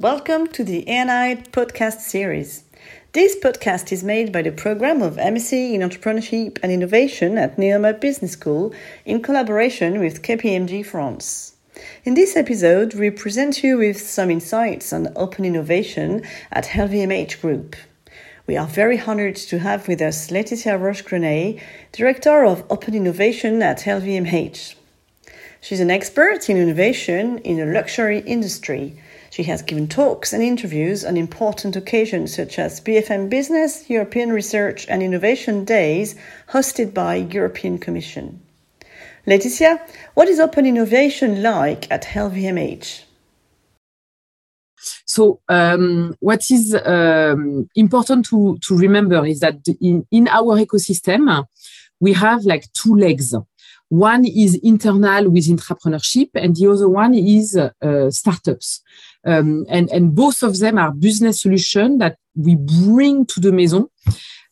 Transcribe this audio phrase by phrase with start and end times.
[0.00, 2.64] Welcome to the E&I podcast series.
[3.12, 8.00] This podcast is made by the program of MSc in Entrepreneurship and Innovation at Neoma
[8.00, 8.72] Business School
[9.04, 11.54] in collaboration with KPMG France.
[12.04, 17.76] In this episode, we present you with some insights on open innovation at LVMH Group.
[18.46, 21.60] We are very honored to have with us Laetitia Roche Grenet,
[21.92, 24.76] Director of Open Innovation at LVMH.
[25.60, 28.98] She's an expert in innovation in the luxury industry.
[29.30, 34.86] She has given talks and interviews on important occasions such as BFM Business, European Research
[34.88, 36.16] and Innovation Days
[36.48, 38.42] hosted by European Commission.
[39.26, 39.80] Laetitia,
[40.14, 43.04] what is open innovation like at LVMH?
[45.04, 51.46] So, um, what is um, important to, to remember is that in, in our ecosystem,
[52.00, 53.34] we have like two legs.
[53.90, 58.82] One is internal with entrepreneurship, and the other one is uh, startups.
[59.26, 63.86] Um, and, and both of them are business solutions that we bring to the maison.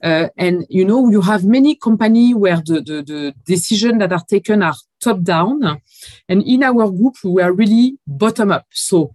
[0.03, 4.25] Uh, and you know, you have many companies where the, the, the decisions that are
[4.29, 5.81] taken are top down.
[6.29, 8.67] And in our group, we are really bottom up.
[8.71, 9.13] So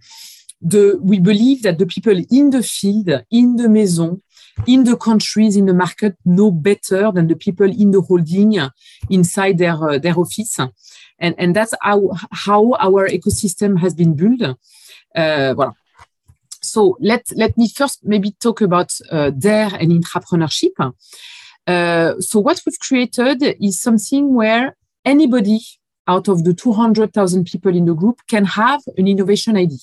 [0.60, 4.22] the, we believe that the people in the field, in the maison,
[4.66, 8.58] in the countries, in the market, know better than the people in the holding
[9.10, 10.58] inside their, uh, their office.
[11.18, 14.58] And, and that's how, how our ecosystem has been built.
[15.14, 15.72] Uh, voilà.
[16.60, 20.72] So let, let me first maybe talk about uh, DARE and entrepreneurship.
[21.66, 25.60] Uh, so what we've created is something where anybody
[26.06, 29.76] out of the 200,000 people in the group can have an innovation ID.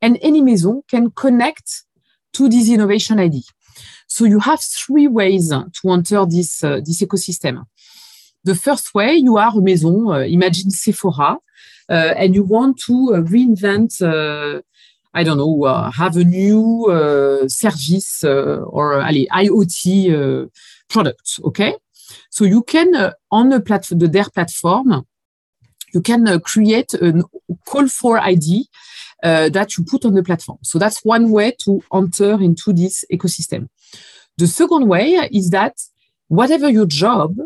[0.00, 1.84] And any maison can connect
[2.34, 3.42] to this innovation ID.
[4.06, 7.64] So you have three ways to enter this, uh, this ecosystem.
[8.46, 11.38] The first way, you are a maison, uh, imagine Sephora,
[11.88, 14.62] uh, and you want to uh, reinvent uh,
[15.12, 20.48] I don't know, uh, have a new uh, service uh, or allez, IoT
[20.88, 21.40] product.
[21.42, 21.74] Okay,
[22.30, 25.06] so you can on the platform, the DARE platform,
[25.92, 27.24] you can create a
[27.64, 28.68] call for ID
[29.22, 30.58] that you put on the platform.
[30.62, 33.70] So that's one way to enter into this ecosystem.
[34.36, 35.74] The second way is that
[36.28, 37.38] whatever your job,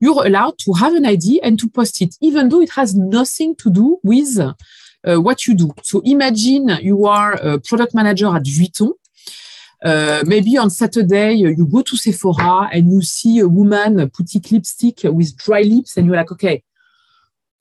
[0.00, 3.56] you're allowed to have an ID and to post it, even though it has nothing
[3.56, 5.72] to do with uh, what you do.
[5.82, 8.92] So imagine you are a product manager at Vuitton.
[9.84, 15.00] Uh, maybe on Saturday, you go to Sephora and you see a woman putting lipstick
[15.04, 16.62] with dry lips, and you're like, okay,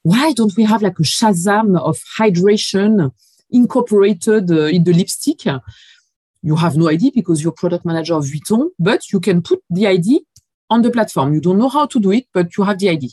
[0.01, 3.11] why don't we have like a Shazam of hydration
[3.51, 5.45] incorporated uh, in the lipstick?
[6.41, 9.85] You have no idea because you're product manager of Vuitton, but you can put the
[9.87, 10.21] ID
[10.69, 11.33] on the platform.
[11.33, 13.11] You don't know how to do it, but you have the ID.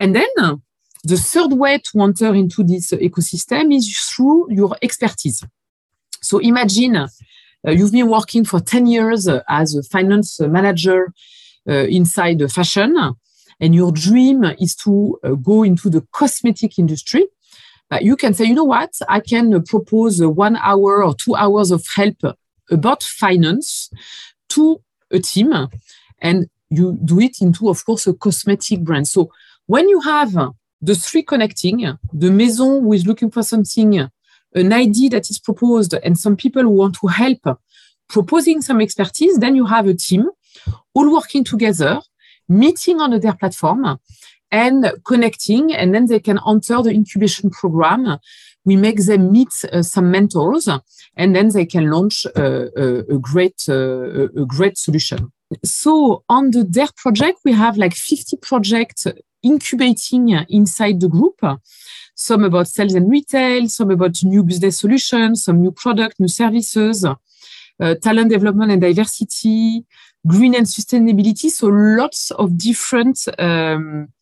[0.00, 0.56] And then uh,
[1.04, 5.44] the third way to enter into this ecosystem is through your expertise.
[6.20, 7.08] So imagine uh,
[7.66, 11.12] you've been working for 10 years as a finance manager
[11.68, 12.96] uh, inside the fashion,
[13.60, 17.26] and your dream is to uh, go into the cosmetic industry.
[17.90, 21.70] Uh, you can say, you know what, I can propose one hour or two hours
[21.70, 22.16] of help
[22.70, 23.90] about finance
[24.50, 24.80] to
[25.10, 25.52] a team
[26.24, 29.06] and you do it into, of course, a cosmetic brand.
[29.06, 29.30] So
[29.66, 30.32] when you have
[30.80, 34.08] the three connecting, the maison who is looking for something,
[34.54, 37.42] an idea that is proposed, and some people who want to help
[38.08, 40.28] proposing some expertise, then you have a team
[40.94, 42.00] all working together,
[42.48, 43.98] meeting on their platform
[44.54, 48.18] and connecting, and then they can enter the incubation program.
[48.64, 50.68] We make them meet uh, some mentors,
[51.16, 55.32] and then they can launch uh, a, a, great, uh, a great solution.
[55.64, 59.08] So on the DARE project, we have like 50 projects
[59.42, 61.40] incubating inside the group.
[62.14, 67.04] Some about sales and retail, some about new business solutions, some new product, new services,
[67.04, 69.84] uh, talent development and diversity,
[70.24, 71.50] green and sustainability.
[71.50, 74.12] So lots of different um,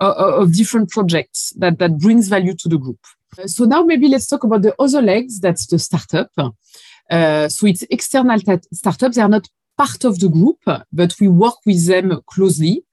[0.00, 2.98] of different projects that that brings value to the group.
[3.38, 5.40] Uh, so now maybe let's talk about the other legs.
[5.40, 6.30] That's the startup.
[7.10, 8.38] Uh, so it's external
[8.72, 9.16] startups.
[9.16, 10.58] They are not part of the group,
[10.92, 12.84] but we work with them closely.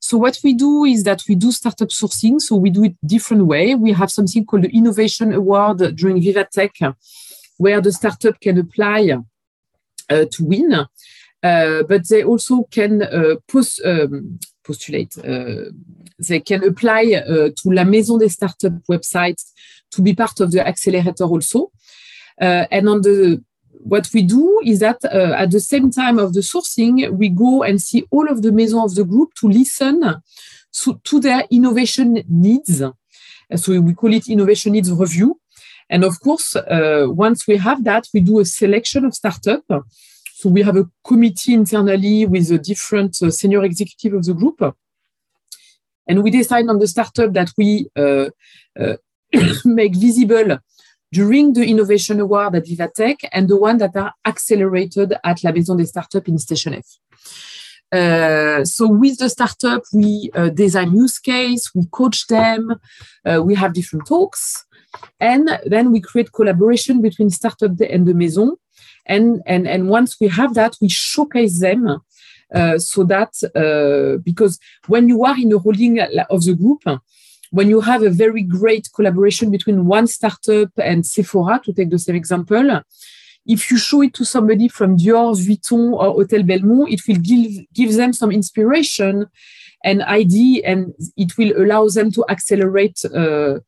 [0.00, 2.40] So what we do is that we do startup sourcing.
[2.40, 3.74] So we do it different way.
[3.74, 6.94] We have something called the Innovation Award during Vivatech,
[7.58, 9.18] where the startup can apply
[10.08, 10.86] uh, to win.
[11.42, 15.16] Uh, but they also can uh, post, um, postulate.
[16.28, 19.42] They can apply uh, to La Maison des Startups website
[19.90, 21.70] to be part of the accelerator also.
[22.40, 23.42] Uh, and on the
[23.82, 27.62] what we do is that uh, at the same time of the sourcing, we go
[27.62, 30.02] and see all of the maisons of the group to listen
[30.72, 32.82] to, to their innovation needs.
[33.56, 35.40] So we call it innovation needs review.
[35.88, 39.64] And of course, uh, once we have that, we do a selection of startup.
[40.40, 44.74] So we have a committee internally with the different uh, senior executive of the group.
[46.08, 48.30] And we decide on the startup that we uh,
[48.80, 48.96] uh
[49.66, 50.58] make visible
[51.12, 55.76] during the Innovation Award at Vivatech and the one that are accelerated at La Maison
[55.76, 56.88] des Startups in Station F.
[57.92, 62.80] Uh, so with the startup, we uh, design use case, we coach them,
[63.26, 64.64] uh, we have different talks,
[65.18, 68.56] and then we create collaboration between startup and the maison.
[69.06, 72.00] And, and, and once we have that, we showcase them
[72.54, 76.82] uh, so that uh, because when you are in the holding of the group,
[77.50, 81.98] when you have a very great collaboration between one startup and Sephora, to take the
[81.98, 82.80] same example,
[83.46, 87.64] if you show it to somebody from Dior, Vuitton, or Hotel Belmond, it will give,
[87.72, 89.26] give them some inspiration
[89.82, 93.02] and idea, and it will allow them to accelerate.
[93.04, 93.60] Uh,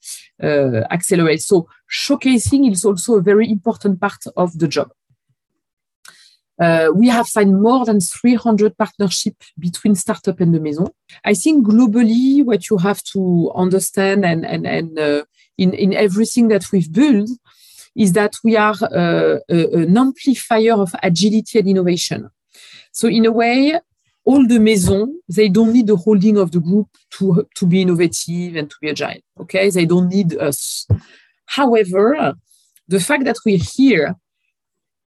[0.43, 1.41] uh, accelerate.
[1.41, 4.91] So showcasing is also a very important part of the job.
[6.60, 10.88] Uh, we have signed more than 300 partnerships between startup and the maison.
[11.25, 15.25] I think globally, what you have to understand and, and, and uh,
[15.58, 17.31] in, in everything that we've built
[17.96, 22.31] is that we are uh, an amplifier of agility and innovation.
[22.93, 23.78] So in a way,
[24.25, 26.88] all the maison, they don't need the holding of the group
[27.19, 29.20] to, to be innovative and to be agile.
[29.40, 30.87] Okay, they don't need us.
[31.46, 32.34] However,
[32.88, 34.16] the fact that we're here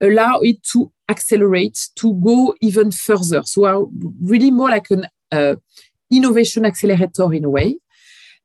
[0.03, 3.41] allow it to accelerate, to go even further.
[3.43, 3.85] So are
[4.21, 5.55] really more like an uh,
[6.11, 7.77] innovation accelerator in a way.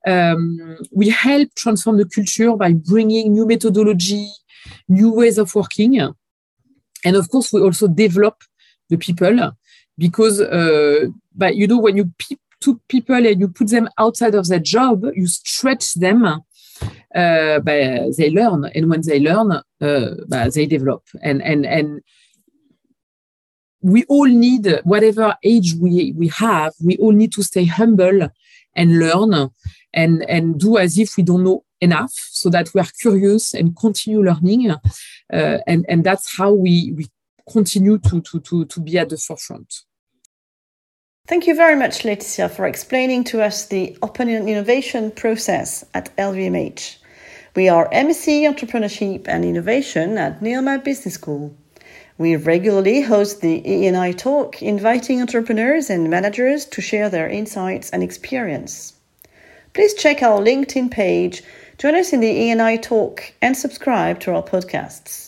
[0.07, 4.31] Um, we help transform the culture by bringing new methodology,
[4.89, 6.01] new ways of working.
[7.05, 8.37] And of course, we also develop
[8.89, 9.53] the people
[9.99, 14.47] because, uh, but you know, when you pe- people and you put them outside of
[14.49, 16.43] their job, you stretch them,
[17.15, 18.67] uh, but they learn.
[18.75, 21.05] And when they learn, uh, they develop.
[21.23, 22.01] And, and, and
[23.81, 28.29] we all need, whatever age we, we have, we all need to stay humble
[28.75, 29.51] and learn
[29.95, 33.77] and, and do as if we don't know enough so that we are curious and
[33.77, 34.71] continue learning.
[34.71, 34.79] Uh,
[35.67, 37.07] and, and that's how we, we
[37.51, 39.83] continue to, to, to, to be at the forefront.
[41.29, 46.97] Thank you very much, Laetitia, for explaining to us the open innovation process at LVMH.
[47.55, 51.55] We are MSc Entrepreneurship and Innovation at Neoma Business School.
[52.17, 58.03] We regularly host the E&I Talk, inviting entrepreneurs and managers to share their insights and
[58.03, 58.95] experience.
[59.75, 61.43] Please check our LinkedIn page,
[61.77, 65.28] join us in the E&I Talk, and subscribe to our podcasts.